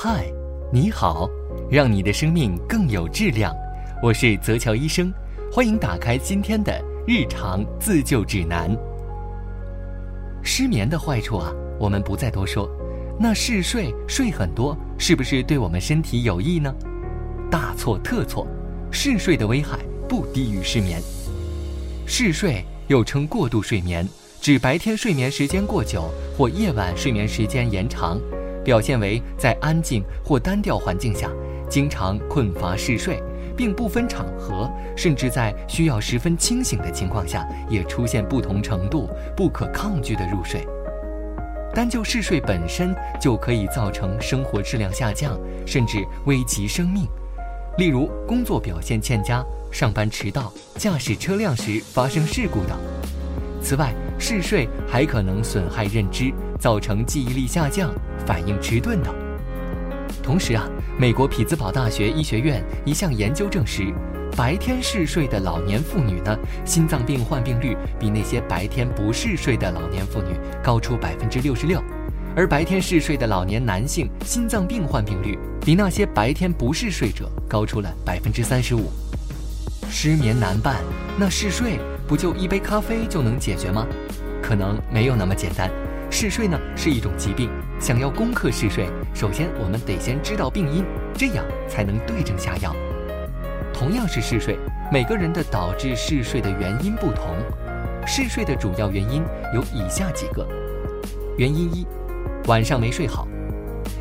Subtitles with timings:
[0.00, 0.32] 嗨，
[0.72, 1.28] 你好，
[1.68, 3.52] 让你的生命更有质量。
[4.00, 5.12] 我是泽乔医生，
[5.52, 8.70] 欢迎打开今天的日常自救指南。
[10.40, 12.70] 失眠的坏处啊，我们不再多说。
[13.18, 16.72] 那嗜睡，睡很多，是不是对我们身体有益呢？
[17.50, 18.46] 大错特错，
[18.92, 21.02] 嗜睡的危害不低于失眠。
[22.06, 24.08] 嗜睡又称过度睡眠，
[24.40, 28.16] 指白天睡眠时间过久或夜晚睡眠时间延长。
[28.68, 31.30] 表现为在安静或单调环境下，
[31.70, 33.18] 经常困乏嗜睡，
[33.56, 40.68] 并不分场合，甚至在需要十分清醒的情况下，也出现不同程度、不可抗拒的入睡。
[41.72, 47.08] 单就嗜睡本身就可以造成生活质量下降，甚至危及生命。
[47.78, 49.42] 例如，工作表现欠佳、
[49.72, 52.76] 上班迟到、驾驶车辆时发生事故等。
[53.62, 57.90] 此外，嗜睡还可能损害认知，造成记忆力下降。
[58.26, 59.14] 反应迟钝等。
[60.22, 60.68] 同时啊，
[60.98, 63.94] 美国匹兹堡大学医学院一项研究证实，
[64.36, 71.82] 白天嗜睡的老年妇女呢，心脏病患病率比那些白天不嗜睡的老年妇女高出百分之六十六，
[72.36, 78.90] 而白天嗜睡的老年男性心脏病患病率比那些白天不嗜睡者高出了百分之三十五。
[79.88, 80.82] 失眠难办，
[81.18, 83.86] 那嗜睡不就一杯咖啡就能解决吗？
[84.42, 85.70] 可能没有那么简单。
[86.10, 92.74] 嗜睡呢是一种疾病，想要攻克嗜睡，首先我们得先知道病因，这样才能对症下药。
[93.74, 94.58] 同样是嗜睡，
[94.90, 97.36] 每个人的导致嗜睡的原因不同。
[98.06, 99.22] 嗜睡的主要原因
[99.54, 100.48] 有以下几个：
[101.36, 101.86] 原因一，
[102.46, 103.28] 晚上没睡好。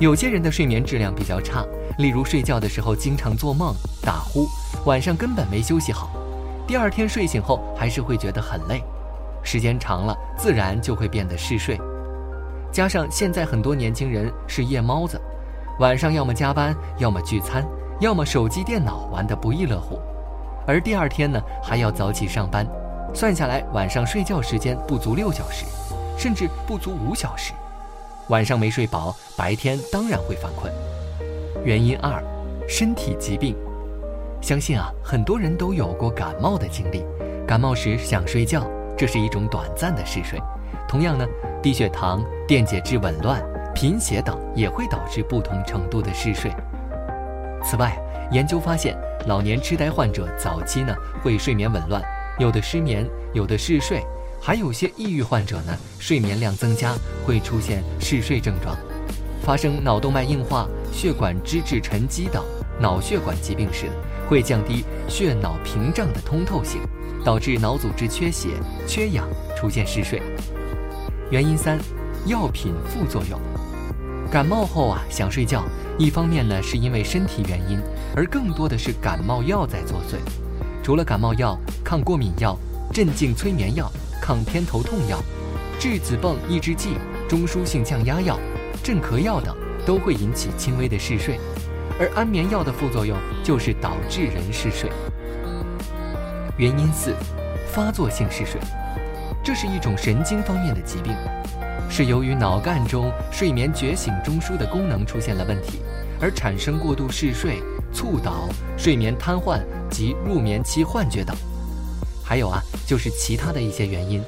[0.00, 1.64] 有些人的睡眠质量比较差，
[1.98, 3.72] 例如睡觉的时候经常做梦、
[4.04, 4.48] 打呼，
[4.86, 6.10] 晚上根本没休息好，
[6.66, 8.82] 第二天睡醒后还是会觉得很累，
[9.42, 11.78] 时间长了自然就会变得嗜睡。
[12.72, 15.20] 加上现在很多年轻人是夜猫子，
[15.80, 17.62] 晚上要么加班，要么聚餐，
[18.00, 20.00] 要么手机电脑玩得不亦乐乎，
[20.66, 22.66] 而第二天呢还要早起上班，
[23.12, 25.66] 算下来晚上睡觉时间不足六小时，
[26.16, 27.52] 甚至不足五小时，
[28.28, 30.72] 晚上没睡饱，白天当然会犯困。
[31.64, 32.22] 原因二，
[32.66, 33.54] 身体疾病，
[34.42, 37.04] 相信啊很多人都有过感冒的经历，
[37.46, 40.36] 感冒时想睡觉，这是一种短暂的嗜睡。
[40.88, 41.24] 同样呢，
[41.62, 43.40] 低血糖、电解质紊乱、
[43.72, 46.50] 贫血等也会导致不同程度的嗜睡。
[47.64, 47.96] 此外，
[48.32, 48.98] 研究发现，
[49.28, 50.92] 老年痴呆患者早期呢
[51.22, 52.02] 会睡眠紊乱，
[52.40, 54.02] 有的失眠，有的嗜睡，
[54.40, 58.76] 还有些抑郁患者呢睡眠量增加，会出现嗜睡症状。
[59.44, 62.44] 发生脑动脉硬化、血管脂质沉积等
[62.82, 63.86] 脑血管疾病时，
[64.28, 66.80] 会降低血脑屏障的通透性，
[67.24, 68.48] 导致脑组织缺血、
[68.88, 69.24] 缺氧，
[69.56, 70.20] 出现嗜睡。
[71.30, 71.78] 原因三，
[72.26, 73.38] 药品副作用。
[74.32, 75.62] 感冒后啊想睡觉，
[75.96, 77.78] 一方面呢是因为身体原因，
[78.16, 80.16] 而更多的是感冒药在作祟。
[80.82, 82.58] 除了感冒药、抗过敏药、
[82.92, 83.88] 镇静催眠药、
[84.20, 85.22] 抗偏头痛药、
[85.78, 86.96] 质子泵抑制剂、
[87.28, 88.36] 中枢性降压药、
[88.82, 89.56] 镇咳药等，
[89.86, 91.38] 都会引起轻微的嗜睡。
[91.98, 94.90] 而安眠药的副作用就是导致人嗜睡。
[96.56, 97.14] 原因四，
[97.72, 98.60] 发作性嗜睡。
[99.44, 101.12] 这是一种神经方面的疾病，
[101.90, 105.80] 是由于脑干中睡眠觉醒中枢的功能出现了问题，
[106.20, 107.60] 而产生过度嗜睡、
[107.92, 109.60] 猝倒、睡眠瘫痪
[109.90, 111.34] 及入眠期幻觉等。
[112.22, 114.22] 还有啊，就是其他的一些原因，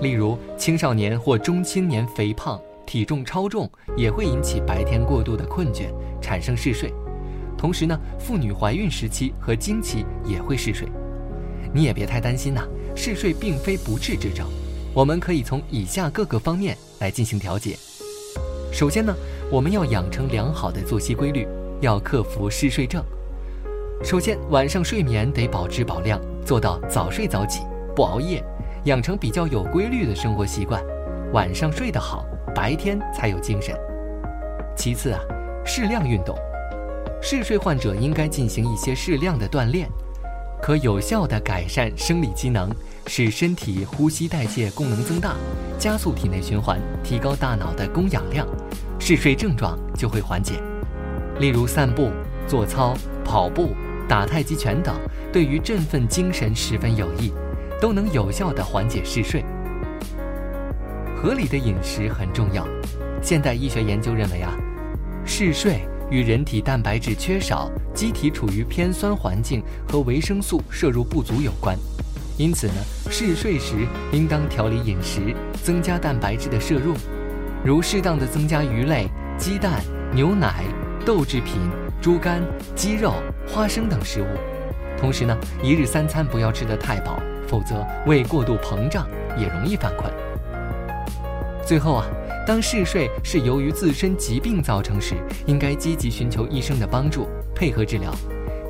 [0.00, 6.92] 例如青少年或中青年肥胖、体重超重也会引起白天过度的困倦，产生嗜睡。
[7.56, 10.88] 同时呢，妇女怀孕时期和经期也会嗜睡。
[11.72, 12.62] 你也别太担心呐。
[12.96, 14.46] 嗜睡并非不治之症，
[14.94, 17.76] 我们可以从以下各个方面来进行调节。
[18.72, 19.12] 首先呢，
[19.50, 21.44] 我们要养成良好的作息规律，
[21.80, 23.02] 要克服嗜睡症。
[24.04, 27.62] 首先，晚上睡眠得保质保量，做到早睡早起，
[27.96, 28.44] 不熬夜，
[28.84, 30.80] 养成比较有规律的生活习惯。
[31.32, 32.24] 晚上睡得好，
[32.54, 33.74] 白天才有精神。
[34.76, 35.20] 其次啊，
[35.64, 36.36] 适量运动，
[37.20, 39.88] 嗜睡患者应该进行一些适量的锻炼。
[40.62, 42.70] 可有效地改善生理机能，
[43.06, 45.34] 使身体呼吸代谢功能增大，
[45.78, 48.46] 加速体内循环，提高大脑的供氧量，
[48.98, 50.54] 嗜睡症状就会缓解。
[51.38, 52.10] 例如散步、
[52.46, 52.94] 做操、
[53.24, 53.74] 跑步、
[54.08, 54.94] 打太极拳等，
[55.30, 57.30] 对于振奋精神十分有益，
[57.78, 59.44] 都能有效地缓解嗜睡。
[61.24, 62.68] 合理的饮食很重要。
[63.22, 64.52] 现代医学研究认为啊，
[65.24, 65.80] 嗜睡。
[66.10, 71.78] 与人体蛋白质缺少、机体处于偏酸环境和维生素摄入不足有关，
[72.36, 72.74] 因此呢，
[73.10, 76.92] 嗜睡时应当调理饮食，增加蛋白质的摄入，
[77.64, 79.82] 如适当的增加鱼类、鸡蛋、
[80.12, 80.62] 牛奶、
[81.06, 81.54] 豆制品、
[82.02, 82.42] 猪肝、
[82.76, 83.14] 鸡肉、
[83.48, 84.26] 花生等食物。
[84.98, 87.18] 同时呢，一日三餐不要吃得太饱，
[87.48, 90.12] 否则胃过度膨胀也容易犯困。
[91.66, 92.04] 最后啊，
[92.46, 95.14] 当嗜睡是由于自身疾病造成时，
[95.46, 98.12] 应该积极寻求医生的帮助，配合治疗，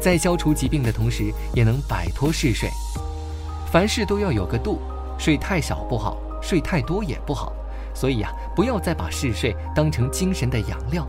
[0.00, 2.69] 在消除疾病的同时，也能摆脱嗜睡。
[3.73, 4.81] 凡事都要有个度，
[5.19, 7.52] 睡太少不好，睡太多也不好。
[7.93, 11.05] 所以呀，不要再把嗜睡当成精神的养料，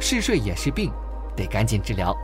[0.00, 0.90] 嗜睡也是病，
[1.36, 2.16] 得赶紧治疗。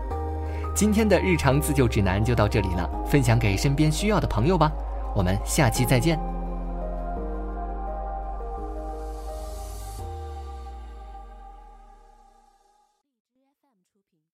[0.74, 4.72] 今天的日常自救指南就到这里了，分享给身边需要的朋友吧。
[5.14, 6.39] 我们下期再见。